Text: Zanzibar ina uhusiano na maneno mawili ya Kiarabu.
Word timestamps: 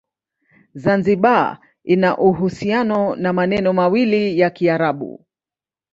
Zanzibar 0.73 1.59
ina 1.83 2.17
uhusiano 2.17 3.15
na 3.15 3.33
maneno 3.33 3.73
mawili 3.73 4.39
ya 4.39 4.49
Kiarabu. 4.49 5.25